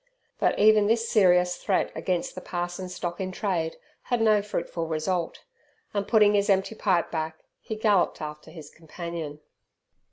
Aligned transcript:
But 0.39 0.57
even 0.57 0.87
this 0.87 1.07
serious 1.07 1.57
threat 1.57 1.91
against 1.95 2.33
the 2.33 2.41
parson's 2.41 2.95
stock 2.95 3.21
in 3.21 3.31
trade 3.31 3.75
had 4.05 4.19
no 4.19 4.41
fruitful 4.41 4.87
result, 4.87 5.43
and, 5.93 6.07
putting 6.07 6.33
his 6.33 6.49
empty 6.49 6.73
pipe 6.73 7.11
back, 7.11 7.43
he 7.59 7.75
galloped 7.75 8.19
after 8.19 8.49
his 8.49 8.71
companion. 8.71 9.41